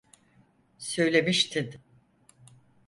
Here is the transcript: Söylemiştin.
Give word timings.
Söylemiştin. 0.77 1.75